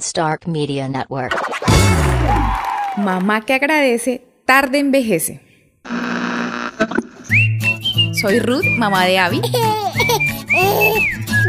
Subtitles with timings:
[0.00, 1.34] Stark Media Network.
[2.96, 5.40] Mamá que agradece, tarde envejece.
[8.20, 9.40] Soy Ruth, mamá de Abby.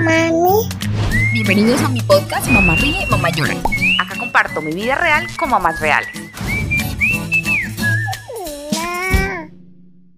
[0.04, 0.70] Mami,
[1.34, 3.56] Bienvenidos a mi podcast Mamá Ríe, Mamá Llora.
[4.00, 6.09] Acá comparto mi vida real con mamás reales.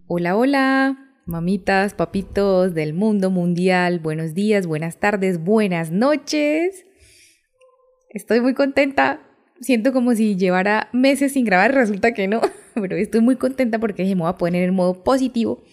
[0.07, 4.00] Hola, hola, mamitas, papitos del mundo mundial.
[4.00, 6.86] Buenos días, buenas tardes, buenas noches.
[8.14, 9.21] Estoy muy contenta.
[9.62, 12.41] Siento como si llevara meses sin grabar, resulta que no,
[12.76, 15.63] pero estoy muy contenta porque me voy a poner en modo positivo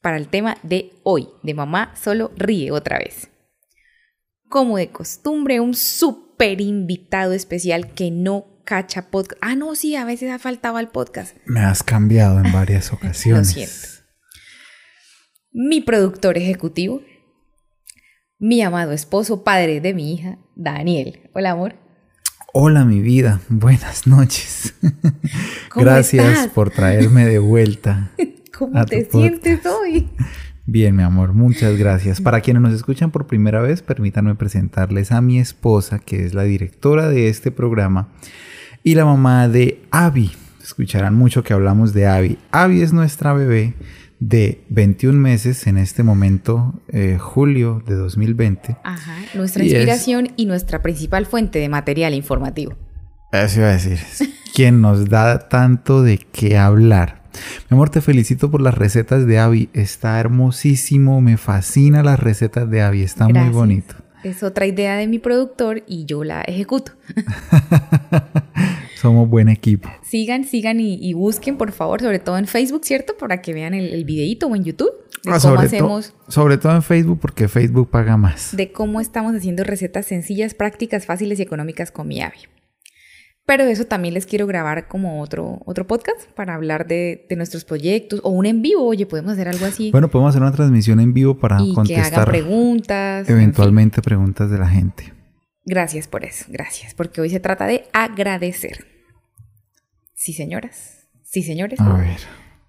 [0.00, 3.30] para el tema de hoy, de mamá solo ríe otra vez.
[4.48, 9.40] Como de costumbre, un súper invitado especial que no cacha podcast.
[9.40, 11.36] Ah, no, sí, a veces ha faltado al podcast.
[11.46, 13.52] Me has cambiado en varias ocasiones.
[13.52, 14.04] siento.
[15.52, 17.02] mi productor ejecutivo,
[18.38, 21.30] mi amado esposo, padre de mi hija, Daniel.
[21.34, 21.83] Hola, amor.
[22.56, 23.40] Hola, mi vida.
[23.48, 24.76] Buenas noches.
[25.70, 26.46] ¿Cómo Gracias estás?
[26.50, 28.12] por traerme de vuelta.
[28.56, 30.08] ¿Cómo te sientes hoy?
[30.64, 32.20] Bien, mi amor, muchas gracias.
[32.20, 36.44] Para quienes nos escuchan por primera vez, permítanme presentarles a mi esposa, que es la
[36.44, 38.10] directora de este programa,
[38.84, 40.30] y la mamá de Abby.
[40.62, 42.38] Escucharán mucho que hablamos de Abby.
[42.52, 43.74] Abby es nuestra bebé
[44.28, 48.76] de 21 meses en este momento, eh, julio de 2020.
[48.82, 52.74] Ajá, nuestra Y es- inspiración y nuestra principal fuente de material informativo.
[53.32, 53.98] Eso iba a decir.
[54.54, 57.24] Quien nos da tanto de qué hablar.
[57.68, 59.68] Mi amor, te felicito por las recetas de Abby.
[59.72, 61.20] Está hermosísimo.
[61.20, 63.02] Me fascina las recetas de Abby.
[63.02, 63.96] Está muy bonito.
[64.24, 66.92] Es otra idea de mi productor y yo la ejecuto.
[68.96, 69.88] Somos buen equipo.
[70.02, 73.16] Sigan, sigan y, y busquen, por favor, sobre todo en Facebook, ¿cierto?
[73.18, 74.90] Para que vean el, el videíto o en YouTube
[75.24, 78.56] de Ah, cómo sobre, to- hacemos sobre todo en Facebook, porque Facebook paga más.
[78.56, 82.38] de cómo estamos haciendo recetas sencillas, prácticas, fáciles y económicas con mi Abby.
[83.46, 87.36] Pero de eso también les quiero grabar como otro, otro podcast para hablar de, de
[87.36, 88.86] nuestros proyectos o un en vivo.
[88.86, 89.90] Oye, podemos hacer algo así.
[89.90, 93.20] Bueno, podemos hacer una transmisión en vivo para y que hagan contestar preguntas.
[93.20, 93.34] en fin.
[93.36, 95.12] eventualmente preguntas de la gente.
[95.66, 96.94] Gracias por eso, gracias.
[96.94, 98.86] Porque hoy se trata de agradecer.
[100.14, 101.06] Sí, señoras.
[101.22, 101.80] Sí, señores.
[101.80, 102.16] A ver.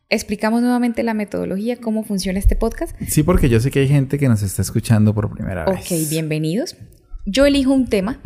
[0.10, 2.96] Explicamos nuevamente la metodología, cómo funciona este podcast.
[3.08, 5.80] Sí, porque yo sé que hay gente que nos está escuchando por primera vez.
[5.80, 6.76] Ok, bienvenidos.
[7.26, 8.20] Yo elijo un tema,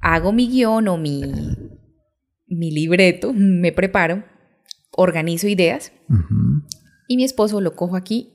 [0.00, 1.22] hago mi guion o mi,
[2.46, 4.24] mi libreto, me preparo,
[4.92, 5.92] organizo ideas
[7.08, 8.34] y mi esposo lo cojo aquí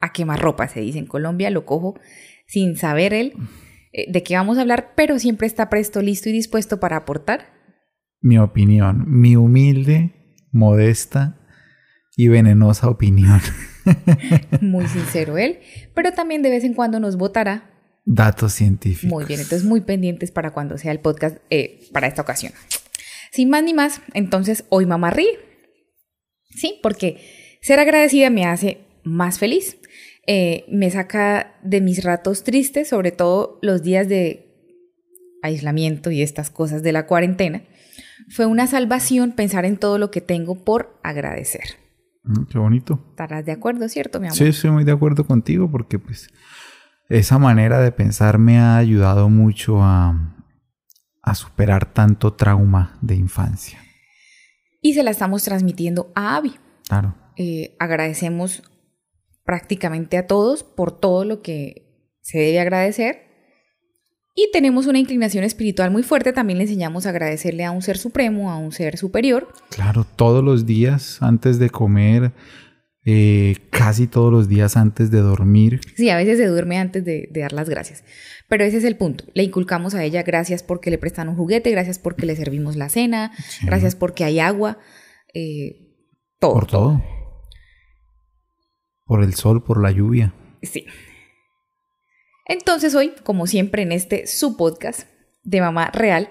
[0.00, 1.98] a quemarropa, se dice en Colombia, lo cojo
[2.46, 3.32] sin saber él
[3.92, 7.52] eh, de qué vamos a hablar, pero siempre está presto, listo y dispuesto para aportar.
[8.20, 10.12] mi opinión, mi humilde,
[10.50, 11.40] modesta
[12.16, 13.40] y venenosa opinión.
[14.60, 15.58] Muy sincero él,
[15.94, 17.73] pero también de vez en cuando nos votará.
[18.04, 19.10] Datos científicos.
[19.10, 22.52] Muy bien, entonces muy pendientes para cuando sea el podcast eh, para esta ocasión.
[23.32, 25.38] Sin más ni más, entonces hoy mamá ríe.
[26.50, 27.20] Sí, porque
[27.62, 29.78] ser agradecida me hace más feliz.
[30.26, 34.44] Eh, me saca de mis ratos tristes, sobre todo los días de
[35.42, 37.62] aislamiento y estas cosas de la cuarentena.
[38.30, 41.64] Fue una salvación pensar en todo lo que tengo por agradecer.
[42.22, 43.04] Mm, Qué bonito.
[43.10, 44.38] ¿Estarás de acuerdo, cierto, mi amor?
[44.38, 46.28] Sí, estoy muy de acuerdo contigo porque pues
[47.08, 50.34] esa manera de pensar me ha ayudado mucho a,
[51.22, 53.78] a superar tanto trauma de infancia.
[54.80, 56.54] Y se la estamos transmitiendo a Abby.
[56.86, 57.14] Claro.
[57.36, 58.62] Eh, agradecemos
[59.44, 63.24] prácticamente a todos por todo lo que se debe agradecer.
[64.36, 66.32] Y tenemos una inclinación espiritual muy fuerte.
[66.32, 69.48] También le enseñamos a agradecerle a un ser supremo, a un ser superior.
[69.70, 72.32] Claro, todos los días antes de comer,
[73.06, 75.80] eh, casi todos los días antes de dormir.
[75.96, 78.02] Sí, a veces se duerme antes de, de dar las gracias.
[78.48, 79.24] Pero ese es el punto.
[79.34, 82.88] Le inculcamos a ella gracias porque le prestan un juguete, gracias porque le servimos la
[82.88, 83.66] cena, Sí.
[83.66, 84.78] gracias porque hay agua.
[85.34, 85.80] eh,
[86.38, 86.52] todo.
[86.54, 87.02] Por todo.
[89.06, 90.32] Por el sol, por la lluvia.
[90.62, 90.86] Sí.
[92.46, 95.08] Entonces hoy, como siempre en este su podcast
[95.42, 96.28] de Mamá Real,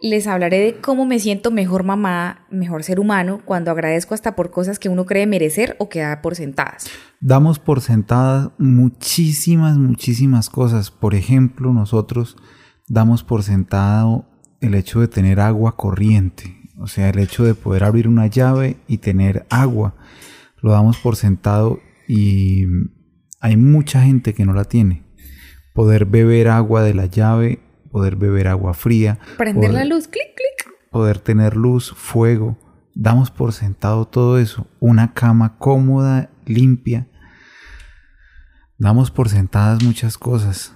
[0.00, 4.50] les hablaré de cómo me siento mejor mamá, mejor ser humano, cuando agradezco hasta por
[4.50, 6.88] cosas que uno cree merecer o que da por sentadas.
[7.20, 10.90] Damos por sentadas muchísimas, muchísimas cosas.
[10.90, 12.36] Por ejemplo, nosotros
[12.86, 14.26] damos por sentado
[14.60, 16.56] el hecho de tener agua corriente.
[16.78, 19.96] O sea, el hecho de poder abrir una llave y tener agua.
[20.62, 22.64] Lo damos por sentado y
[23.40, 25.04] hay mucha gente que no la tiene.
[25.74, 29.18] Poder beber agua de la llave, poder beber agua fría.
[29.36, 30.74] Prender poder- la luz, clic, clic.
[30.90, 32.56] poder tener luz, fuego.
[32.94, 34.66] Damos por sentado todo eso.
[34.80, 37.06] Una cama cómoda, limpia.
[38.78, 40.72] Damos por sentadas muchas cosas.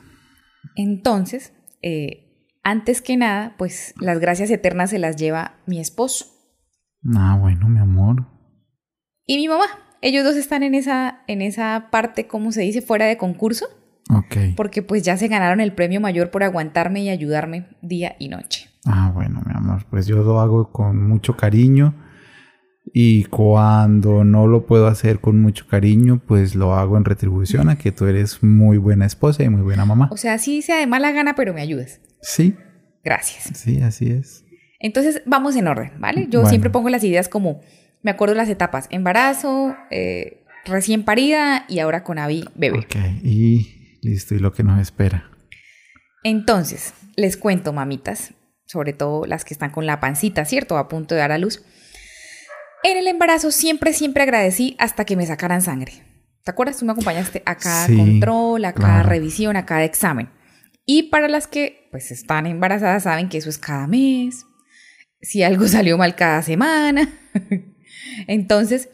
[0.77, 6.27] Entonces, eh, antes que nada, pues las gracias eternas se las lleva mi esposo
[7.17, 8.27] Ah, bueno, mi amor.
[9.27, 9.65] y mi mamá.
[10.01, 13.67] Ellos dos están en esa, en esa parte, ¿cómo se dice?, fuera de concurso,
[14.11, 14.37] Ok.
[14.57, 18.69] porque pues ya se ganaron el premio mayor por aguantarme y ayudarme día y noche.
[18.85, 19.85] Ah, bueno, mi amor.
[19.91, 21.95] Pues yo lo hago con mucho cariño.
[22.93, 27.79] Y cuando no lo puedo hacer con mucho cariño, pues lo hago en retribución a
[27.79, 30.09] que tú eres muy buena esposa y muy buena mamá.
[30.11, 32.01] O sea, sí sea de mala gana, pero me ayudas.
[32.21, 32.57] Sí,
[33.05, 33.57] Gracias.
[33.59, 34.45] sí, así es.
[34.81, 36.23] Entonces, vamos en orden, ¿vale?
[36.29, 36.49] Yo Bueno.
[36.51, 37.61] siempre pongo las ideas como,
[38.03, 42.79] me acuerdo las etapas, embarazo, eh, recién parida y ahora con Avi bebé.
[42.81, 45.31] Ok, y listo, y lo que nos espera.
[46.25, 48.35] Entonces, les cuento, mamitas,
[48.67, 50.77] sobre todo las que están con la pancita, ¿cierto?
[50.79, 51.63] A punto de dar a luz.
[52.85, 56.05] En el embarazo siempre, siempre agradecí hasta que me sacaran sangre.
[56.45, 56.79] ¿Te acuerdas?
[56.79, 59.09] Tú me acompañaste a cada Sí, control, a cada claro.
[59.09, 60.29] revisión, a cada examen.
[60.85, 64.45] Y para las que pues están embarazadas saben que eso es cada mes.
[65.21, 67.09] Si algo salió mal cada semana.
[68.27, 68.89] Entonces,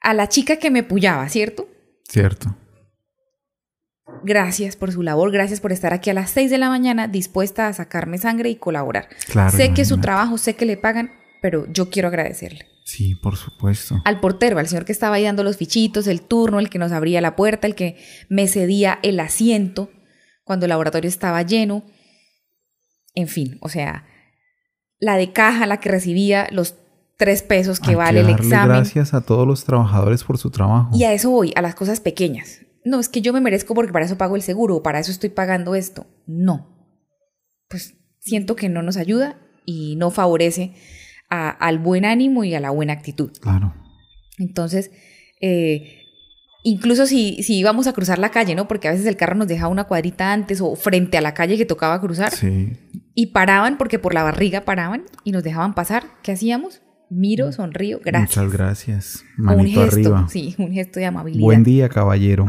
[0.00, 1.66] a la chica que me pullaba, ¿cierto?
[2.06, 2.54] Cierto.
[4.22, 7.68] Gracias por su labor, gracias por estar aquí a las 6 de la mañana dispuesta
[7.68, 9.08] a sacarme sangre y colaborar.
[9.28, 9.56] Claro.
[9.56, 11.10] sé que su trabajo, sé que le pagan,
[11.40, 12.66] pero yo quiero agradecerle.
[12.84, 14.02] Sí, por supuesto.
[14.04, 16.92] Al portero, al señor que estaba ahí dando los fichitos, el turno, el que nos
[16.92, 17.96] abría la puerta, el que
[18.28, 19.90] me cedía el asiento
[20.44, 21.82] cuando el laboratorio estaba lleno.
[23.14, 24.04] En fin, o sea,
[24.98, 26.74] la de caja, la que recibía los
[27.16, 28.76] tres pesos que Hay vale el darle examen.
[28.76, 30.90] Gracias a todos los trabajadores por su trabajo.
[30.94, 32.60] Y a eso voy, a las cosas pequeñas.
[32.84, 35.10] No, es que yo me merezco porque para eso pago el seguro o para eso
[35.10, 36.06] estoy pagando esto.
[36.26, 36.68] No.
[37.68, 40.74] Pues siento que no nos ayuda y no favorece
[41.30, 43.32] a- al buen ánimo y a la buena actitud.
[43.40, 43.74] Claro.
[44.38, 44.90] Entonces,
[45.40, 46.02] eh,
[46.62, 48.68] incluso si, si íbamos a cruzar la calle, ¿no?
[48.68, 51.56] Porque a veces el carro nos dejaba una cuadrita antes o frente a la calle
[51.56, 52.76] que tocaba cruzar Sí.
[53.14, 56.04] y paraban porque por la barriga paraban y nos dejaban pasar.
[56.22, 56.82] ¿Qué hacíamos?
[57.10, 58.36] Miro, sonrío, gracias.
[58.44, 59.24] Muchas gracias.
[59.38, 60.28] un Manito gesto, arriba.
[60.28, 61.42] sí, un gesto de amabilidad.
[61.42, 62.46] Buen día, caballero.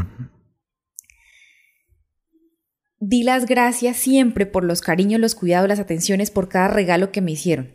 [2.98, 7.20] Di las gracias siempre por los cariños, los cuidados, las atenciones, por cada regalo que
[7.20, 7.70] me hicieron.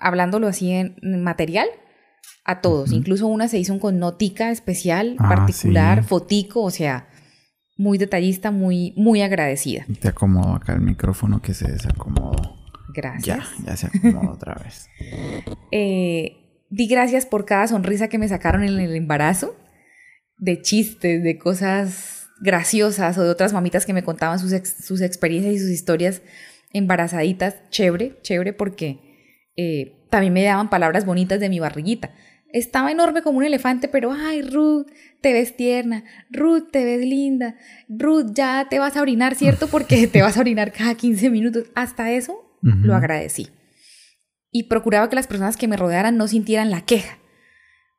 [0.00, 1.68] Hablándolo así en material,
[2.44, 2.92] a todos.
[2.92, 6.08] Incluso una se hizo con notica especial, Ah, particular, sí.
[6.08, 7.08] fotico, o sea,
[7.76, 9.84] muy detallista, muy, muy agradecida.
[10.00, 12.63] Te acomodo acá el micrófono que se desacomodó.
[12.94, 13.38] Gracias.
[13.58, 14.88] Ya, ya se acomodó otra vez.
[15.76, 19.56] Eh, di gracias por cada sonrisa que me sacaron en el embarazo,
[20.38, 25.00] de chistes, de cosas graciosas o de otras mamitas que me contaban sus, ex- sus
[25.00, 26.22] experiencias y sus historias
[26.72, 27.56] embarazaditas.
[27.70, 29.00] Chévere, chévere porque
[29.56, 32.12] eh, también me daban palabras bonitas de mi barriguita.
[32.52, 34.86] Estaba enorme como un elefante, pero ay, Ruth,
[35.20, 37.56] te ves tierna, Ruth, te ves linda,
[37.88, 39.66] Ruth, ya te vas a orinar, ¿cierto?
[39.66, 41.64] Porque te vas a orinar cada 15 minutos.
[41.74, 43.50] Hasta eso Lo agradecí.
[44.50, 47.18] Y procuraba que las personas que me rodearan no sintieran la queja.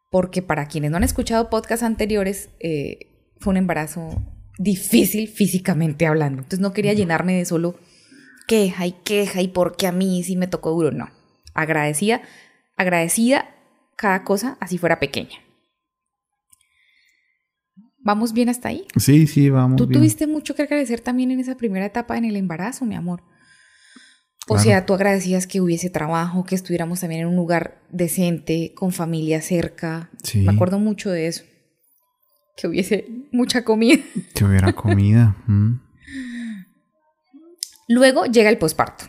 [0.09, 4.23] Porque para quienes no han escuchado podcasts anteriores, eh, fue un embarazo
[4.57, 6.39] difícil físicamente hablando.
[6.39, 7.77] Entonces no quería llenarme de solo
[8.47, 10.91] queja y queja y por qué a mí sí me tocó duro.
[10.91, 11.09] No.
[11.53, 12.21] Agradecida,
[12.75, 13.55] agradecida
[13.95, 15.37] cada cosa, así fuera pequeña.
[17.99, 18.85] ¿Vamos bien hasta ahí?
[18.97, 19.77] Sí, sí, vamos.
[19.77, 19.99] Tú bien.
[19.99, 23.23] tuviste mucho que agradecer también en esa primera etapa en el embarazo, mi amor.
[24.47, 28.91] O sea, tú agradecías que hubiese trabajo, que estuviéramos también en un lugar decente, con
[28.91, 30.09] familia cerca.
[30.23, 30.41] Sí.
[30.41, 31.43] Me acuerdo mucho de eso.
[32.55, 34.03] Que hubiese mucha comida.
[34.35, 35.35] Que hubiera comida.
[35.47, 35.79] mm.
[37.87, 39.05] Luego llega el posparto.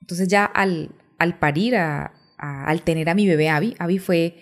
[0.00, 4.36] Entonces ya al, al parir, a- a- al tener a mi bebé Abby, Abby fue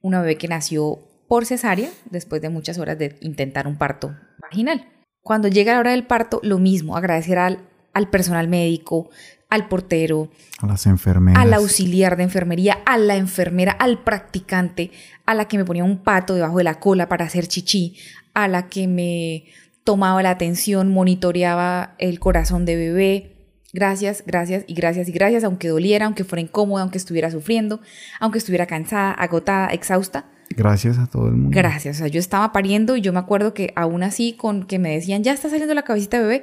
[0.00, 4.88] una bebé que nació por cesárea después de muchas horas de intentar un parto vaginal.
[5.22, 9.10] Cuando llega la hora del parto, lo mismo, agradecer al, al personal médico,
[9.50, 10.28] al portero,
[10.60, 11.42] A las enfermeras.
[11.42, 14.90] al auxiliar de enfermería, a la enfermera, al practicante,
[15.26, 17.96] a la que me ponía un pato debajo de la cola para hacer chichi,
[18.34, 19.44] a la que me
[19.84, 23.34] tomaba la atención, monitoreaba el corazón de bebé.
[23.72, 27.80] Gracias, gracias y gracias y gracias, aunque doliera, aunque fuera incómoda, aunque estuviera sufriendo,
[28.20, 30.26] aunque estuviera cansada, agotada, exhausta.
[30.50, 31.50] Gracias a todo el mundo.
[31.54, 31.96] Gracias.
[31.96, 34.94] O sea, yo estaba pariendo y yo me acuerdo que aún así con que me
[34.94, 36.42] decían, ya está saliendo la cabecita de bebé.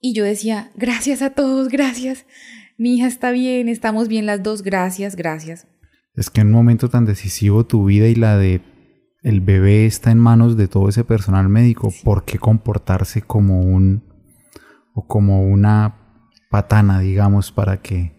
[0.00, 2.24] Y yo decía, gracias a todos, gracias.
[2.76, 5.66] Mi hija está bien, estamos bien las dos, gracias, gracias.
[6.14, 8.60] Es que en un momento tan decisivo tu vida y la de
[9.22, 11.92] el bebé está en manos de todo ese personal médico.
[12.04, 14.04] ¿Por qué comportarse como un
[14.94, 15.96] o como una
[16.50, 18.16] patana, digamos, para que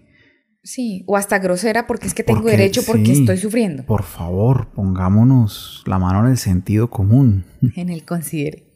[0.61, 3.21] Sí, o hasta grosera porque es que tengo Porque- derecho porque sí.
[3.21, 3.85] estoy sufriendo.
[3.85, 7.45] por favor pongámonos la mano en el sentido común?
[7.75, 8.68] En el considere.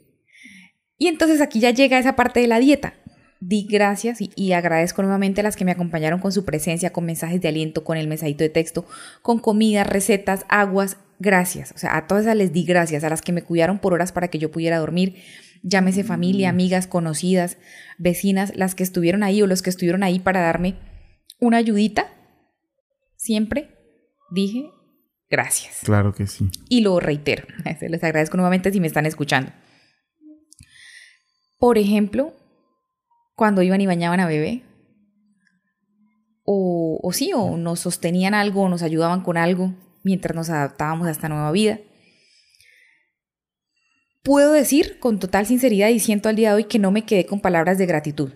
[0.98, 2.94] Y entonces aquí ya llega esa parte de la dieta.
[3.40, 7.06] di gracias y, y, agradezco nuevamente a las que me acompañaron con su presencia, con
[7.06, 8.86] mensajes de aliento, con el mensadito de texto,
[9.22, 10.98] con comida, recetas, aguas.
[11.20, 11.74] Gracias.
[11.76, 14.12] O sea, a todas esas les di gracias, a las que me cuidaron por horas
[14.12, 15.16] para que yo pudiera dormir.
[15.62, 17.58] Llámese familia, amigas, conocidas,
[17.98, 20.76] vecinas, las que estuvieron ahí o los que estuvieron ahí para darme
[21.40, 22.08] una ayudita.
[23.16, 23.70] Siempre
[24.32, 24.70] dije
[25.30, 25.80] gracias.
[25.84, 26.50] Claro que sí.
[26.70, 27.46] Y lo reitero.
[27.82, 29.52] Les agradezco nuevamente si me están escuchando.
[31.64, 32.34] Por ejemplo,
[33.36, 34.64] cuando iban y bañaban a bebé.
[36.44, 41.08] O, o sí, o nos sostenían algo, o nos ayudaban con algo mientras nos adaptábamos
[41.08, 41.80] a esta nueva vida.
[44.24, 47.26] Puedo decir con total sinceridad y siento al día de hoy que no me quedé
[47.26, 48.34] con palabras de gratitud.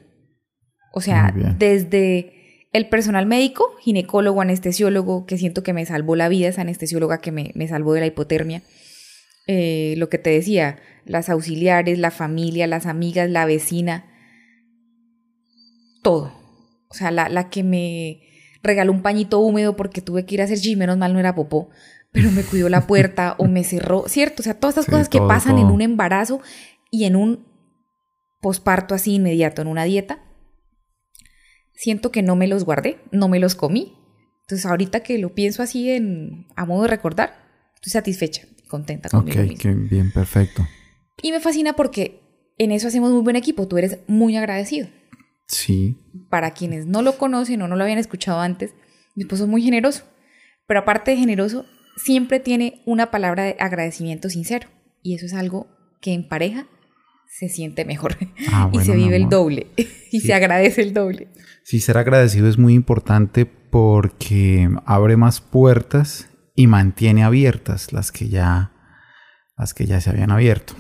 [0.94, 6.48] O sea, desde el personal médico, ginecólogo, anestesiólogo, que siento que me salvó la vida,
[6.48, 8.64] esa anestesióloga que me, me salvó de la hipotermia.
[9.48, 14.06] Eh, lo que te decía, las auxiliares, la familia, las amigas, la vecina,
[16.04, 16.34] todo.
[16.90, 18.22] O sea, la, la que me
[18.62, 21.36] regaló un pañito húmedo porque tuve que ir a hacer chi, menos mal no era
[21.36, 21.70] popó,
[22.12, 24.42] pero me cuidó la puerta o me cerró, ¿cierto?
[24.42, 25.66] O sea, todas estas sí, cosas que todo, pasan todo.
[25.66, 26.42] en un embarazo
[26.92, 27.48] y en un
[28.42, 30.24] posparto así inmediato, en una dieta,
[31.74, 33.94] siento que no me los guardé, no me los comí.
[34.42, 37.34] Entonces, ahorita que lo pienso así en, a modo de recordar,
[37.76, 40.66] estoy satisfecha, contenta conmigo Ok, qué bien, perfecto.
[41.22, 42.22] Y me fascina porque
[42.58, 43.68] en eso hacemos muy buen equipo.
[43.68, 44.88] Tú eres muy agradecido.
[45.48, 45.98] Sí.
[46.30, 48.74] Para quienes no lo conocen o no lo habían escuchado antes,
[49.16, 50.04] mi esposo es muy generoso.
[50.68, 54.68] Pero aparte de generoso, siempre tiene una palabra de agradecimiento sincero.
[55.02, 55.68] Y eso es algo
[56.02, 56.68] que en pareja
[57.30, 58.18] se siente mejor.
[58.52, 59.68] Ah, y bueno, se vive el doble.
[59.78, 60.28] y Sí.
[60.28, 61.30] se agradece el doble.
[61.64, 68.28] Sí, ser agradecido es muy importante porque abre más puertas y mantiene abiertas las que
[68.28, 68.72] ya,
[69.58, 70.74] las que ya se habían abierto.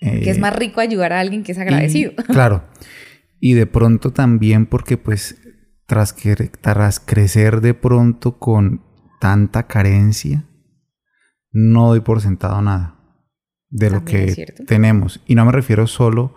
[0.00, 2.12] que es Eh, más rico ayudar a alguien que es agradecido.
[2.12, 2.64] y- claro.
[3.38, 5.36] Y de pronto también porque pues
[5.86, 8.82] tras, que, tras crecer de pronto con
[9.20, 10.44] tanta carencia,
[11.52, 12.96] no doy por sentado nada
[13.70, 15.20] de lo También que tenemos.
[15.26, 16.34] Y no me refiero solo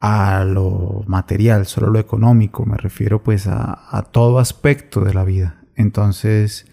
[0.00, 5.12] a lo material, solo a lo económico, me refiero pues a, a todo aspecto de
[5.14, 5.62] la vida.
[5.74, 6.66] Entonces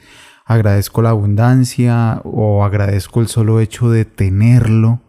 [0.46, 5.02] agradezco la abundancia o agradezco el solo hecho de tenerlo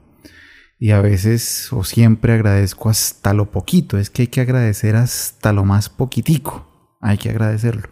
[0.78, 3.98] y a veces o siempre agradezco hasta lo poquito.
[3.98, 6.96] Es que hay que agradecer hasta lo más poquitico.
[7.00, 7.88] Hay que agradecerlo.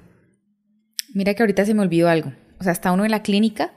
[1.14, 2.32] Mira que ahorita se me olvidó algo.
[2.60, 3.72] O sea, está uno en la clínica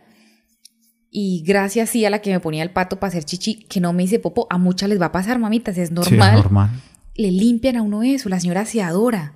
[1.11, 3.93] y gracias sí a la que me ponía el pato para hacer chichi, que no
[3.93, 6.29] me hice popo, a muchas les va a pasar, mamitas, es Sí, normal.
[6.37, 6.69] es normal.
[7.15, 9.34] Le limpian a uno eso, la señora se adora.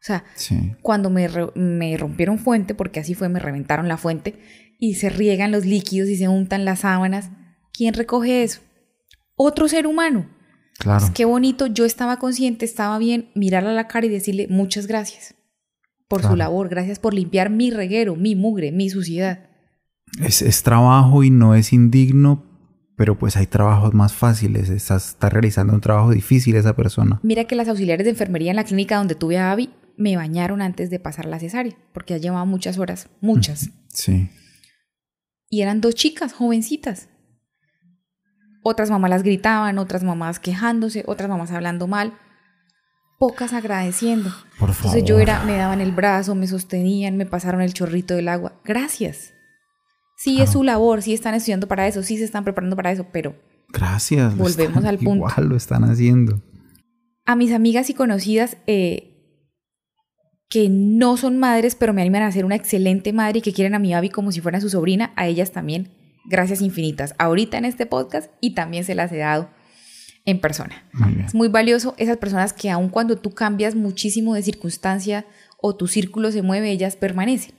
[0.00, 0.74] O sea, Sí.
[0.82, 4.38] cuando me, me rompieron fuente, porque así fue, me reventaron la fuente,
[4.78, 7.30] y se riegan los líquidos y se untan las sábanas,
[7.72, 8.60] ¿quién recoge eso?
[9.34, 10.28] Otro ser humano.
[10.78, 11.00] Claro.
[11.00, 14.86] Pues qué bonito, yo estaba consciente, estaba bien, mirarle a la cara y decirle muchas
[14.86, 15.34] gracias
[16.06, 16.32] por Claro.
[16.34, 19.40] su labor, gracias por limpiar mi reguero, mi mugre, mi suciedad.
[20.22, 22.44] Es, es trabajo y no es indigno,
[22.96, 24.70] pero pues hay trabajos más fáciles.
[24.70, 27.18] Está, está realizando un trabajo difícil esa persona.
[27.24, 30.62] Mira que las auxiliares de enfermería en la clínica donde tuve a Abby me bañaron
[30.62, 33.70] antes de pasar la cesárea, porque ya llevaba muchas horas, muchas.
[33.88, 34.30] Sí.
[35.50, 37.08] Y eran dos chicas, jovencitas.
[38.62, 42.14] Otras mamás las gritaban, otras mamás quejándose, otras mamás hablando mal,
[43.18, 44.30] pocas agradeciendo.
[44.58, 44.96] Por favor.
[44.98, 48.60] Entonces yo era, me daban el brazo, me sostenían, me pasaron el chorrito del agua.
[48.64, 49.32] Gracias.
[50.16, 50.52] Sí es Claro.
[50.52, 53.36] su labor, sí están estudiando para eso, sí se están preparando para eso, pero
[53.70, 54.36] Gracias.
[54.36, 55.14] Volvemos están- al punto.
[55.28, 56.42] Igual lo están haciendo.
[57.24, 59.07] a mis amigas y conocidas eh,
[60.48, 63.74] que no son madres, pero me animan a ser una excelente madre y que quieren
[63.74, 65.90] a mi Abby como si fuera su sobrina, a ellas también,
[66.24, 69.50] gracias infinitas, ahorita en este podcast y también se las he dado
[70.24, 70.84] en persona.
[70.92, 71.22] Muy.
[71.24, 75.26] Es muy valioso esas personas que aun cuando tú cambias muchísimo de circunstancia
[75.60, 77.54] o tu círculo se mueve, ellas permanecen.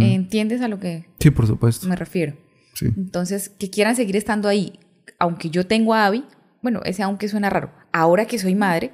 [0.00, 1.86] ¿Entiendes a lo que Sí, por supuesto.
[1.86, 2.36] me refiero?
[2.74, 2.86] Sí.
[2.96, 4.80] Entonces, que quieran seguir estando ahí,
[5.20, 6.24] aunque yo tengo a Abby,
[6.62, 8.92] bueno, ese aunque suena raro, ahora que soy madre,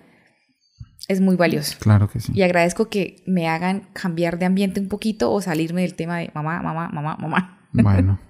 [1.09, 1.77] es muy valioso.
[1.81, 2.33] Claro que sí.
[2.35, 6.31] Y agradezco que me hagan cambiar de ambiente un poquito o salirme del tema de
[6.35, 7.69] mamá, mamá, mamá, mamá.
[7.73, 8.21] Bueno.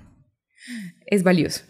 [1.07, 1.65] Es valioso.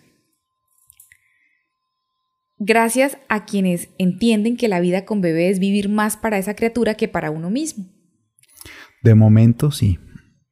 [2.58, 6.94] Gracias a quienes entienden que la vida con bebé es vivir más para esa criatura
[6.94, 7.84] que para uno mismo.
[9.02, 9.98] De momento sí.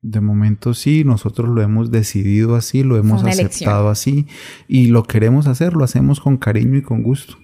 [0.03, 4.27] De momento sí, nosotros lo hemos decidido así, lo hemos aceptado así
[4.67, 7.39] y lo queremos hacer, lo hacemos con cariño y con gusto.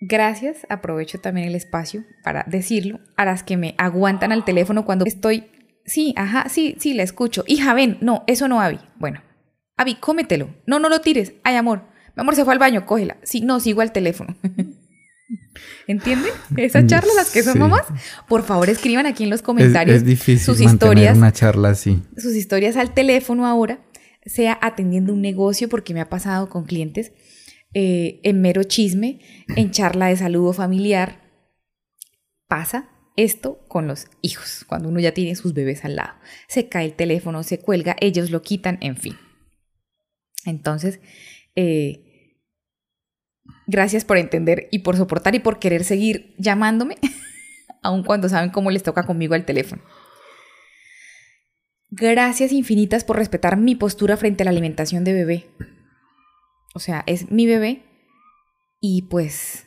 [0.00, 5.04] Gracias, aprovecho también el espacio para decirlo a las que me aguantan al teléfono cuando
[5.04, 5.44] estoy,
[5.84, 7.44] sí, ajá, sí, sí, la escucho.
[7.46, 8.78] Hija, ven, no, eso no, Abby.
[8.98, 9.22] Bueno,
[9.76, 10.54] Abby, cómetelo.
[10.66, 11.34] No, no lo tires.
[11.44, 11.82] Ay, amor,
[12.16, 13.18] mi amor se fue al baño, cógela.
[13.22, 14.34] Sí, no, sigo al teléfono.
[15.86, 16.32] ¿Entienden?
[16.56, 17.58] Esa charla, las que son Sí.
[17.58, 17.82] mamás,
[18.28, 22.02] por favor escriban aquí en los comentarios es difícil sus historias, una charla así.
[22.16, 23.80] sus historias al teléfono ahora,
[24.24, 27.12] sea atendiendo un negocio, porque me ha pasado con clientes,
[27.72, 29.20] eh, en mero chisme,
[29.56, 31.20] en charla de saludo familiar.
[32.48, 36.14] Pasa esto con los hijos, cuando uno ya tiene sus bebés al lado.
[36.48, 39.16] Se cae el teléfono, se cuelga, ellos lo quitan, en fin.
[40.44, 41.00] Entonces,
[41.54, 42.36] eh,
[43.66, 46.96] gracias por entender y por soportar y por querer seguir llamándome,
[47.82, 49.82] aun cuando saben cómo les toca conmigo al teléfono.
[51.90, 55.46] Gracias infinitas por respetar mi postura frente a la alimentación de bebé.
[56.74, 57.82] O sea, es mi bebé
[58.80, 59.66] y pues...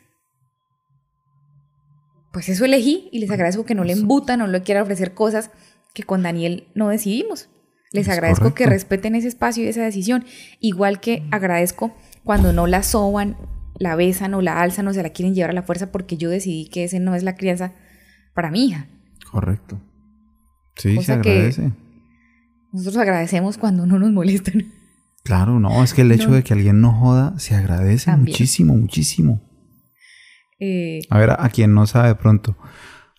[2.32, 5.52] Pues eso elegí y les agradezco que no le embutan, no le quiera ofrecer cosas
[5.94, 7.50] que con Daniel no decidimos.
[7.92, 10.26] Les Es agradezco que respeten ese espacio y esa decisión.
[10.60, 13.38] Igual que agradezco cuando no la soban,
[13.78, 16.32] la besan o la alzan o se la quieren llevar a la fuerza porque yo
[16.32, 17.74] decidí que ese no es la crianza
[18.34, 18.88] para mi hija.
[19.32, 19.80] Correcto.
[20.76, 21.72] Sí, Cosa se que- agradece.
[22.72, 24.74] Nosotros agradecemos cuando no nos molestan.
[25.24, 26.36] Claro, no, es que el hecho No.
[26.36, 28.34] de que alguien no joda se agradece También.
[28.34, 29.42] muchísimo, muchísimo.
[30.60, 32.58] Eh, A ver, a quien no sabe de pronto,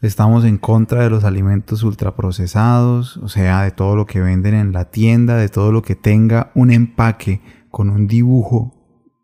[0.03, 4.73] estamos en contra de los alimentos ultraprocesados, o sea, de todo lo que venden en
[4.73, 8.73] la tienda, de todo lo que tenga un empaque con un dibujo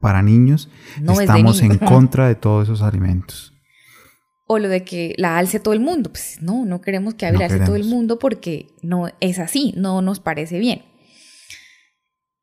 [0.01, 0.71] para niños.
[1.03, 3.53] No es de estamos en contra de todos esos alimentos.
[4.53, 6.11] o lo de que la alce todo el mundo.
[6.11, 9.73] Pues no, no queremos que No la alce todo el mundo porque no es así,
[9.77, 10.83] no nos parece bien.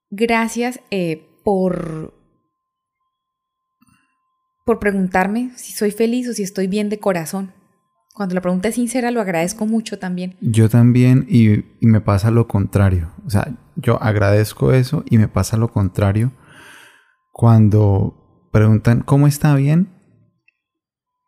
[0.09, 2.13] Gracias eh, por,
[4.65, 7.53] por preguntarme si soy feliz o si estoy bien de corazón.
[8.13, 10.35] Cuando la pregunta es sincera, lo agradezco mucho también.
[10.41, 13.11] Yo también, y, y me pasa lo contrario.
[13.25, 16.31] O sea, yo agradezco eso y me pasa lo contrario
[17.31, 19.89] cuando preguntan, ¿cómo está bien?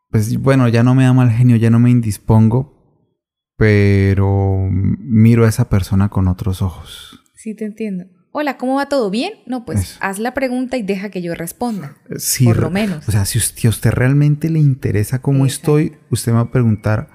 [0.09, 3.13] Pues bueno, ya no me da mal genio, ya no me indispongo,
[3.55, 7.23] pero miro a esa persona con otros ojos.
[7.35, 8.05] Sí, te entiendo.
[8.31, 9.33] Hola, ¿cómo va todo bien?
[9.47, 9.97] No, pues Eso.
[10.01, 11.95] haz la pregunta y deja que yo responda.
[12.17, 13.07] Sí, Por lo menos.
[13.07, 15.79] O sea, si usted, a usted realmente le interesa cómo Exacto.
[15.79, 17.09] estoy, usted me va a preguntar,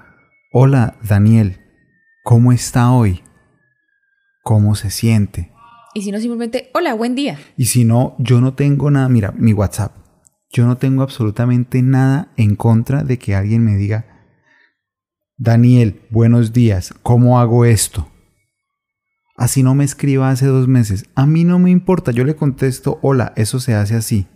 [0.51, 1.59] hola Daniel,
[2.23, 3.23] ¿cómo está hoy?
[4.43, 5.51] ¿Cómo se siente?
[5.93, 7.39] Y si no, simplemente, hola, buen día.
[7.55, 9.95] Y si no, yo no tengo nada, mira, mi WhatsApp.
[10.51, 14.05] Yo no tengo absolutamente nada en contra de que alguien me diga,
[15.37, 18.09] Daniel, buenos días, ¿cómo hago esto?
[19.35, 21.05] Así no me escriba hace dos meses.
[21.15, 24.27] A mí no me importa, yo le contesto, hola, eso se hace así,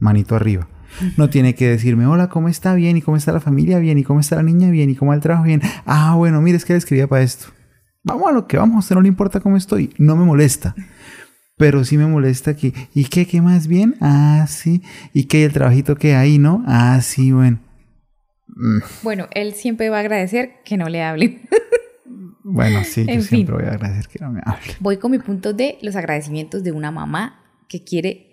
[0.00, 0.68] manito arriba.
[1.16, 2.74] No tiene que decirme, hola, ¿cómo está?
[2.74, 3.78] Bien, ¿y cómo está la familia?
[3.78, 4.70] Bien, ¿y cómo está la niña?
[4.70, 5.44] Bien, ¿y cómo va el trabajo?
[5.44, 5.60] Bien.
[5.86, 7.48] Ah, bueno, mire, es que le escribía para esto.
[8.02, 10.74] Vamos a lo que vamos, a usted no le importa cómo estoy, no me molesta.
[11.56, 13.26] Pero sí me molesta que, ¿y qué?
[13.26, 13.96] ¿Qué más bien?
[14.00, 14.82] Ah, sí.
[15.12, 15.44] ¿Y qué?
[15.44, 16.64] ¿El trabajito que hay, no?
[16.66, 17.58] Ah, sí, bueno.
[18.48, 21.42] Mm, Bueno, él siempre va a agradecer que no le hablen.
[22.58, 23.54] Bueno, sí, yo En siempre fin.
[23.56, 24.72] voy a agradecer que no me hable.
[24.80, 28.24] Voy con mi punto de los agradecimientos de una mamá que quiere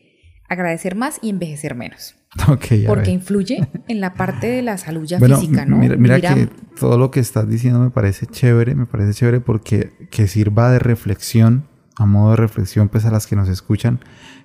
[0.48, 2.16] agradecer más y envejecer menos.
[2.50, 3.10] Ok, a Porque ver.
[3.12, 5.78] influye en la parte de la salud ya Bueno, física, ¿no?
[5.78, 9.92] mira, mira que todo lo que estás diciendo me parece chévere, me parece chévere porque
[10.12, 14.00] que sirva de reflexión, a modo de reflexión, pues a las que nos escuchan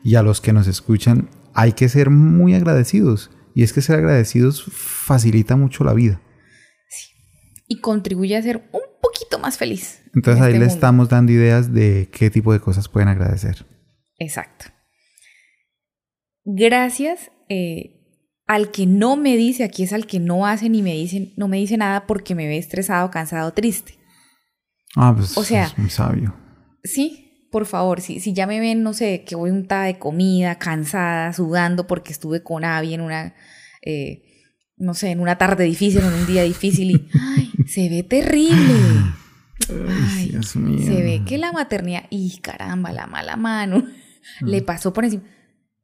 [0.04, 3.30] y a los que nos escuchan, hay que ser muy agradecidos.
[3.56, 6.20] Y es que ser agradecidos facilita mucho la vida.
[7.66, 10.02] y contribuye a ser un poquito más feliz.
[10.14, 10.74] Entonces en ahí este le mundo.
[10.74, 13.66] estamos dando ideas de qué tipo de cosas pueden agradecer.
[14.18, 14.66] Exacto.
[16.44, 17.96] Gracias eh,
[18.46, 21.48] al que no me dice, aquí es al que no hace ni me dice, no
[21.48, 23.94] me dice nada porque me ve estresado, cansado, triste.
[24.96, 26.34] Ah, pues O sea- es muy sabio.
[26.82, 30.56] Sí, por favor, si, si ya me ven, no sé, que voy untada de comida,
[30.58, 33.34] cansada, sudando porque estuve con Abby en una,
[33.82, 34.22] eh,
[34.80, 38.74] no sé, en una tarde difícil, en un día difícil y, ay, se ve terrible.
[39.88, 40.84] Ay, Dios mío.
[40.84, 43.86] Se ve que la maternidad, y caramba, la mala mano,
[44.40, 45.22] le pasó por encima.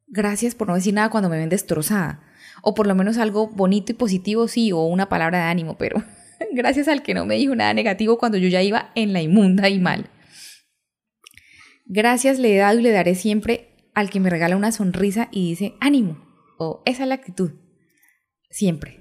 [0.09, 2.22] Gracias por no decir nada cuando me ven destrozada.
[2.62, 6.02] O por lo menos algo bonito y positivo, sí, o una palabra de ánimo, pero
[6.52, 9.68] gracias al que no me dijo nada negativo cuando yo ya iba en la inmunda
[9.68, 10.11] y mal.
[11.85, 15.50] Gracias le he dado y le daré siempre al que me regala una sonrisa y
[15.50, 16.18] dice ánimo,
[16.59, 17.52] o esa es la actitud.
[18.57, 19.01] Siempre.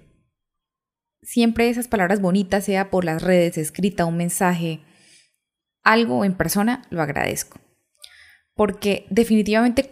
[1.21, 4.81] Siempre esas palabras bonitas, sea por las redes, escrita, un mensaje,
[5.81, 7.57] algo en persona, lo agradezco.
[8.53, 9.91] Porque definitivamente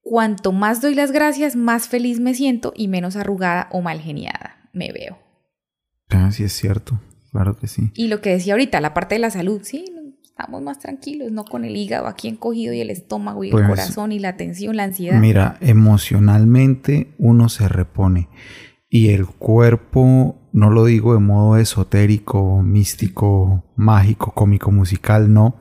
[0.00, 4.70] cuanto más doy las gracias, más feliz me siento y menos arrugada o mal geniada
[4.72, 5.18] me veo.
[6.08, 6.98] Ah, sí es cierto.
[7.32, 7.90] Claro que sí.
[7.94, 9.84] Y lo que decía ahorita, la parte de la salud, sí,
[10.24, 13.68] estamos más tranquilos, no con el hígado aquí encogido y el estómago y el Pues,
[13.68, 15.20] corazón y la tensión, la ansiedad.
[15.20, 18.30] Mira, emocionalmente uno se repone.
[18.94, 25.56] Y el cuerpo, no lo digo de modo esotérico, místico, mágico, cómico, musical, no,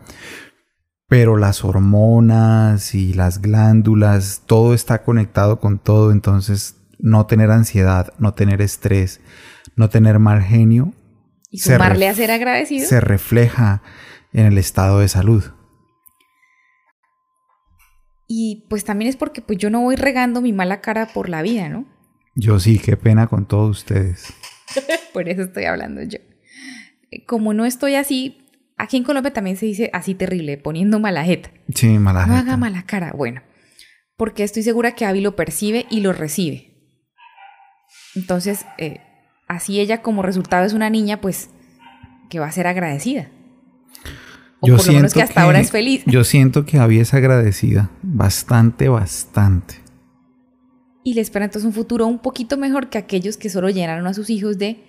[1.07, 8.13] pero las hormonas y las glándulas, todo está conectado con todo, entonces no tener ansiedad,
[8.19, 9.21] no tener estrés,
[9.77, 10.91] no tener mal genio.
[11.49, 12.85] Y sumarle a ser agradecido.
[12.85, 13.81] Se refleja
[14.33, 15.45] en el estado de salud.
[18.27, 21.41] Y pues también es porque pues yo no voy regando mi mala cara por la
[21.41, 22.00] vida, ¿no?
[22.35, 24.33] Yo sí, qué pena con todos ustedes.
[25.13, 26.19] por eso estoy hablando yo.
[27.27, 31.51] Como no estoy así, aquí en Colombia también se dice así terrible, poniendo mala jeta.
[31.73, 33.11] Sí, mala No haga mala cara.
[33.13, 33.41] Bueno,
[34.15, 36.71] porque estoy segura que Abby lo percibe y lo recibe.
[38.15, 39.01] Entonces, eh,
[39.47, 41.49] así ella como resultado es una niña, pues,
[42.29, 43.29] que va a ser agradecida.
[44.61, 46.03] O yo por lo menos que hasta ahora es feliz.
[46.05, 47.89] Yo siento que Abby es agradecida.
[48.03, 49.75] Bastante, bastante.
[51.03, 54.13] Y le espera entonces un futuro un poquito mejor que aquellos que solo llenaron a
[54.13, 54.83] sus hijos de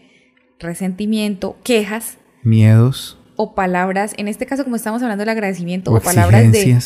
[0.59, 2.18] resentimiento, quejas.
[2.42, 3.18] Miedos.
[3.37, 6.83] O palabras, en este caso como estamos hablando del agradecimiento, o, palabras de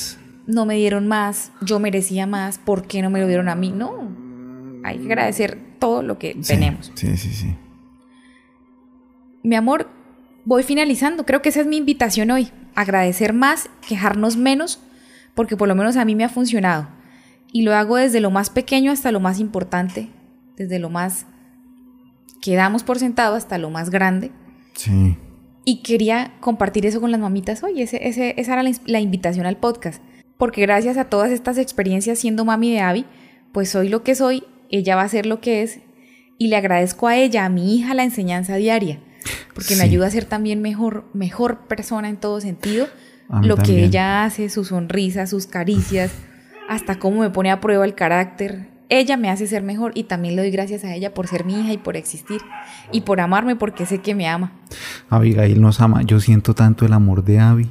[0.47, 3.73] no me dieron más, yo merecía más, ¿por qué no me lo dieron a mí?
[3.73, 4.09] No,
[4.85, 6.93] hay que agradecer todo lo que tenemos.
[6.95, 7.57] Sí, sí, sí.
[9.43, 9.89] Mi amor,
[10.45, 11.27] voy finalizando.
[11.27, 12.51] Creo que esa es mi invitación hoy.
[12.75, 14.81] Agradecer más, quejarnos menos,
[15.35, 16.89] porque por lo menos a mí me ha funcionado.
[17.53, 20.11] Y lo hago desde lo más pequeño hasta lo más importante,
[20.57, 21.27] desde lo más
[22.43, 24.31] que damos por sentado hasta lo más grande.
[24.75, 25.17] Sí.
[25.65, 27.83] Y quería compartir eso con las mamitas hoy.
[27.83, 30.03] Ese, esa era la, la, invitación al podcast.
[30.37, 33.07] Porque gracias a todas estas experiencias siendo mami de Abby,
[33.53, 35.81] pues soy lo que soy, ella va a ser lo que es.
[36.39, 39.01] Y le agradezco a ella, a mi hija, la enseñanza diaria
[39.55, 42.89] porque me ayuda a ser también mejor, mejor persona en todo sentido.
[43.43, 46.13] Lo que ella hace, su sonrisa, sus caricias,
[46.69, 48.69] hasta cómo me pone a prueba el carácter.
[48.89, 51.61] Ella me hace ser mejor y también le doy gracias a ella por ser mi
[51.61, 52.41] hija y por existir
[52.93, 54.53] y por amarme porque sé que me ama.
[55.11, 56.03] Abigail nos ama.
[56.03, 57.71] Yo siento tanto el amor de Abby.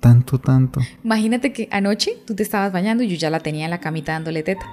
[0.00, 0.80] Tanto, tanto.
[1.02, 4.12] Imagínate que anoche tú te estabas bañando y yo ya la tenía en la camita
[4.12, 4.66] dándole teta.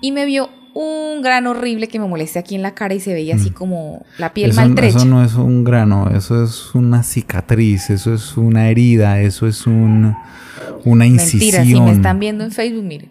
[0.00, 3.14] Y me vio un grano horrible que me molesté aquí en la cara y se
[3.14, 3.54] veía así mm.
[3.54, 4.98] como la piel maltrecha.
[4.98, 9.66] Eso no es un grano, eso es una cicatriz, eso es una herida, eso es
[9.66, 10.14] un,
[10.84, 11.62] una incisión.
[11.62, 13.08] Mentira, si me están viendo en Facebook, mire.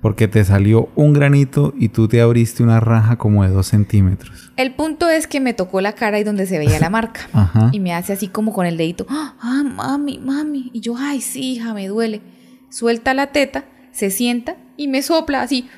[0.00, 4.52] Porque te salió un granito y tú te abriste una raja como de dos centímetros.
[4.56, 7.28] El punto es que me tocó la cara y donde se veía la marca.
[7.72, 10.70] Y me hace así como con el dedito, ah, mami, mami.
[10.72, 12.22] Y yo, ay, sí, hija, me duele.
[12.70, 15.68] Suelta la teta, se sienta y me sopla así.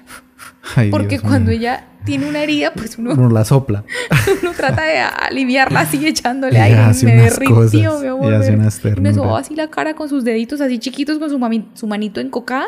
[0.91, 3.85] Porque cuando ella tiene una herida, pues uno, uno la sopla.
[4.43, 6.81] uno trata de aliviarla así echándole aire.
[7.05, 8.33] Me derritió, mi amor.
[8.39, 11.39] Me, me sobó así la cara con sus deditos así chiquitos, con su,
[11.75, 12.67] su manito encocada.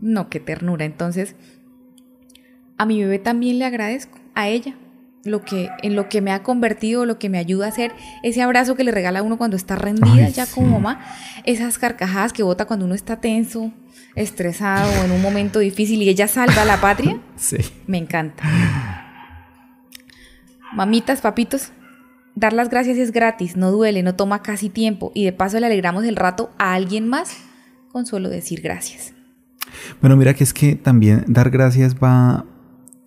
[0.00, 0.84] No, qué ternura.
[0.84, 1.34] Entonces,
[2.78, 4.74] a mi bebé también le agradezco, a ella,
[5.24, 7.92] lo que, en lo que me ha convertido, lo que me ayuda a hacer,
[8.22, 11.00] ese abrazo que le regala a uno cuando está rendida ya como mamá,
[11.44, 13.72] esas carcajadas que bota cuando uno está tenso,
[14.14, 17.56] estresado o en un momento difícil y ella salva a la patria, sí.
[17.86, 18.44] me encanta.
[20.74, 21.72] Mamitas, papitos,
[22.34, 25.66] dar las gracias es gratis, no duele, no toma casi tiempo y de paso le
[25.66, 27.36] alegramos el rato a alguien más
[27.90, 29.12] con solo decir gracias.
[30.00, 32.46] Bueno, mira que es que también dar gracias va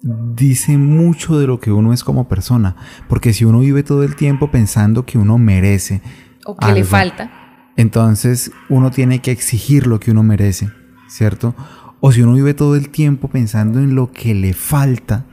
[0.01, 2.75] dice mucho de lo que uno es como persona,
[3.09, 6.01] porque si uno vive todo el tiempo pensando que uno merece
[6.45, 7.31] o que le falta,
[7.75, 10.69] entonces uno tiene que exigir lo que uno merece,
[11.07, 11.55] ¿cierto?
[11.99, 15.25] O si uno vive todo el tiempo pensando en lo que le falta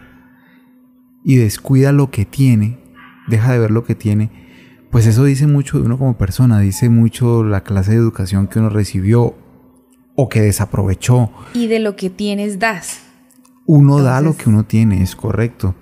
[1.24, 2.78] y descuida lo que tiene,
[3.28, 4.30] deja de ver lo que tiene,
[4.90, 8.58] pues eso dice mucho de uno como persona, dice mucho la clase de educación que
[8.58, 9.34] uno recibió
[10.14, 11.30] o que desaprovechó.
[11.54, 13.00] Y de lo que tienes das.
[13.64, 15.74] Uno da lo que uno tiene, es correcto.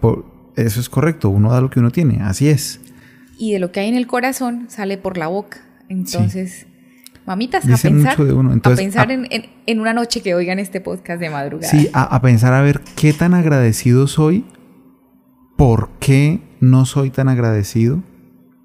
[0.57, 2.81] eso es correcto, uno da lo que uno tiene, así es.
[3.38, 5.62] Y de lo que hay en el corazón sale por la boca.
[5.88, 6.66] Entonces,
[7.26, 11.70] mamitas, a pensar, a pensar en, una noche que oigan este podcast de madrugada.
[11.70, 14.44] Sí, a, a, pensar a ver qué tan agradecido soy,
[15.56, 18.02] por qué no soy tan agradecido.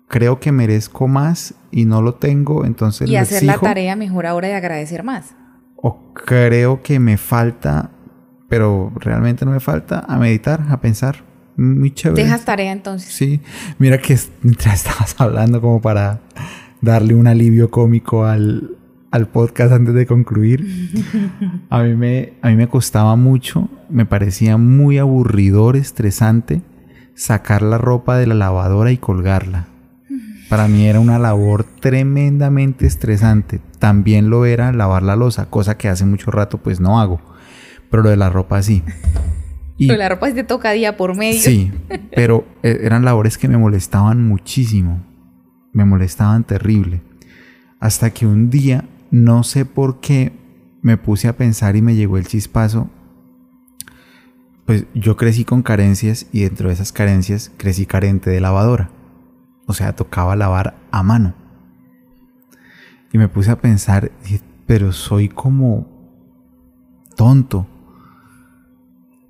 [0.07, 3.09] Creo que merezco más y no lo tengo, entonces...
[3.09, 5.35] Y hacer la tarea mejor ahora de agradecer más.
[5.75, 7.91] O creo que me falta
[8.47, 11.23] pero realmente no me falta a meditar, a pensar.
[11.57, 12.23] Muy chévere.
[12.23, 13.13] Dejas tarea entonces.
[13.13, 13.41] Sí,
[13.79, 16.21] mira que mientras estabas hablando como para
[16.85, 18.77] darle un alivio cómico al,
[19.11, 20.65] al podcast antes de concluir,
[21.69, 26.61] a mí, me, a mí me costaba mucho, me parecía muy aburridor, estresante,
[27.13, 29.67] sacar la ropa de la lavadora y colgarla.
[30.49, 33.59] Para mí era una labor tremendamente estresante.
[33.79, 37.19] También lo era lavar la losa, cosa que hace mucho rato pues no hago
[37.89, 38.83] pero lo de la ropa sí.
[39.77, 41.39] Y, Pero la ropa se te toca día por medio.
[41.39, 41.71] sí,
[42.13, 45.01] pero eh, eran labores que me molestaban muchísimo.
[45.75, 47.01] Me molestaban terrible.
[47.81, 50.31] Hasta que un día, no sé por qué,
[50.81, 52.89] me puse a pensar y me llegó el chispazo.
[54.65, 58.89] Pues yo crecí con carencias y dentro de esas carencias crecí carente de lavadora.
[59.65, 61.35] O sea, tocaba lavar a mano.
[63.11, 64.13] Y me puse a pensar,
[64.65, 65.89] pero soy como
[67.17, 67.67] tonto.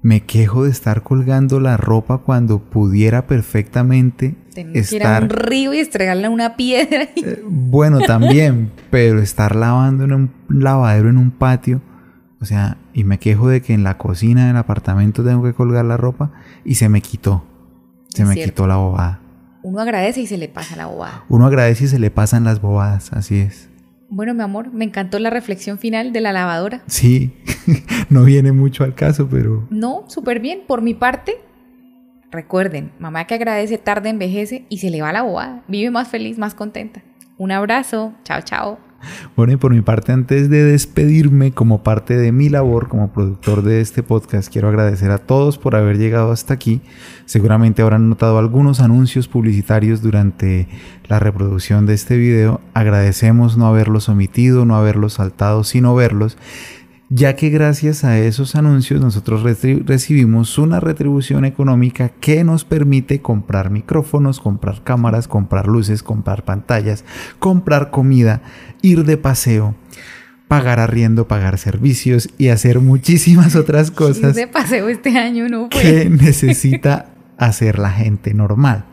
[0.03, 5.24] Me quejo de estar colgando la ropa cuando pudiera perfectamente Tener que ir a estar
[5.24, 7.10] un río y estregarle a una piedra.
[7.15, 11.82] y- eh, Bueno, también, pero estar lavando en un lavadero en un patio,
[12.41, 15.86] o sea, y me quejo de que en la cocina del apartamento tengo que colgar
[15.86, 16.32] la ropa
[16.63, 17.44] y se me quitó.
[18.10, 18.52] Se Es me cierto.
[18.54, 19.20] quitó la bobada.
[19.62, 21.24] Uno agradece y se le pasa la bobada.
[21.28, 23.70] Uno agradece y se le pasan las bobadas, así es.
[24.10, 26.84] Bueno, mi amor, me encantó la reflexión final de la lavadora.
[26.86, 27.34] Sí,
[28.12, 30.60] no viene mucho al caso, pero No, súper bien.
[30.68, 31.34] Por mi parte,
[32.36, 35.63] recuerden, mamá que agradece tarde envejece y se le va la bobada.
[35.67, 37.02] Vive más feliz, más contenta.
[37.38, 38.13] Un abrazo.
[38.24, 38.80] Chao, chao.
[39.36, 43.62] Bueno, y por mi parte, antes de despedirme como parte de mi labor como productor
[43.62, 46.82] de este podcast, quiero agradecer a todos por haber llegado hasta aquí.
[47.26, 50.67] Seguramente habrán notado algunos anuncios publicitarios durante
[51.08, 52.62] la reproducción de este video.
[52.74, 56.38] Agradecemos no haberlos omitido, no haberlos saltado, sino verlos
[57.10, 63.70] ya que gracias a esos anuncios nosotros recibimos una retribución económica que nos permite comprar
[63.70, 67.06] micrófonos, comprar cámaras, comprar luces, comprar pantallas,
[67.38, 68.41] comprar comida,
[68.82, 69.76] ir de paseo,
[70.48, 75.70] pagar arriendo, pagar servicios y hacer muchísimas otras Ir cosas de paseo este año no
[75.70, 78.86] que necesita hacer la gente normal.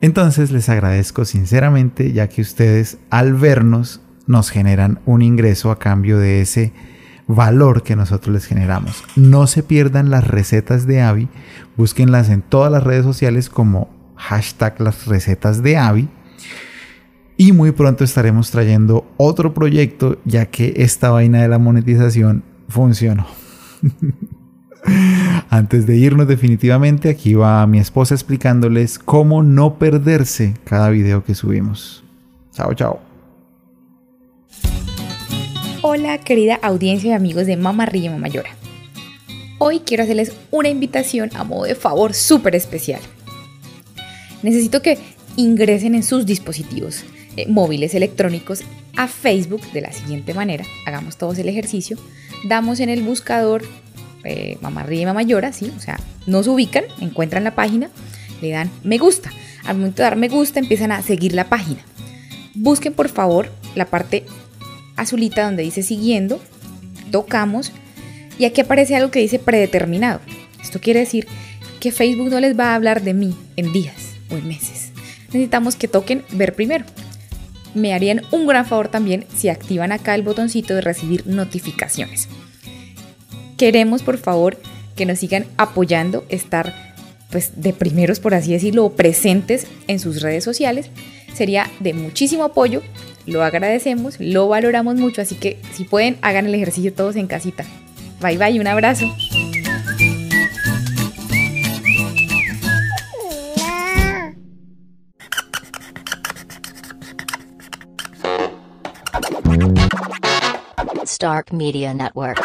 [0.00, 6.18] Entonces les agradezco sinceramente ya que ustedes al vernos nos generan un ingreso a cambio
[6.18, 6.72] de ese
[7.28, 9.04] valor que nosotros les generamos.
[9.14, 11.28] No se pierdan las recetas de Avi,
[11.76, 16.08] búsquenlas en todas las redes sociales como hashtag las recetas de Avi.
[17.36, 23.26] Y muy pronto estaremos trayendo otro proyecto ya que esta vaina de la monetización funcionó.
[25.50, 31.34] Antes de irnos definitivamente, aquí va mi esposa explicándoles cómo no perderse cada video que
[31.34, 32.02] subimos.
[32.52, 33.07] Chao, chao.
[35.90, 38.50] Hola, querida audiencia y amigos de Mamá Ríe Mamá Llora.
[39.56, 43.00] Hoy quiero hacerles una invitación a modo de favor súper especial.
[44.42, 44.98] Necesito que
[45.36, 47.04] ingresen en sus dispositivos
[47.38, 48.64] eh, móviles electrónicos
[48.96, 50.66] a Facebook de la siguiente manera.
[50.84, 51.96] Hagamos todos el ejercicio.
[52.46, 53.62] Damos en el buscador
[54.24, 55.72] eh, Mamá Ríe Mamá Llora, ¿sí?
[55.74, 57.88] O sea, nos ubican, encuentran la página,
[58.42, 59.32] le dan me gusta.
[59.64, 61.80] Al momento de dar me gusta empiezan a seguir la página.
[62.54, 64.26] Busquen por favor la parte
[64.98, 66.40] azulita donde dice siguiendo,
[67.10, 67.72] tocamos
[68.38, 70.20] y aquí aparece algo que dice predeterminado.
[70.62, 71.26] Esto quiere decir
[71.80, 74.90] que Facebook no les va a hablar de mí en días o en meses.
[75.26, 76.84] Necesitamos que toquen ver primero.
[77.74, 82.28] Me harían un gran favor también si activan acá el botoncito de recibir notificaciones.
[83.56, 84.58] Queremos por favor
[84.96, 86.94] que nos sigan apoyando, estar
[87.30, 90.90] pues de primeros por así decirlo, presentes en sus redes sociales.
[91.34, 92.82] Sería de muchísimo apoyo
[93.28, 97.64] lo agradecemos, lo valoramos mucho, así que si pueden, hagan el ejercicio todos en casita.
[98.20, 99.06] Bye bye, un abrazo.
[111.04, 112.38] Stark Media Network.